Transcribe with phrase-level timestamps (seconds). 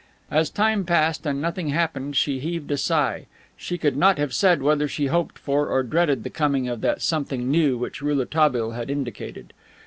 [0.31, 3.27] As time passed and nothing happened she heaved a sigh.
[3.55, 7.03] She could not have said whether she hoped for or dreaded the coming of that
[7.03, 9.53] something new which Rouletabille had indicated.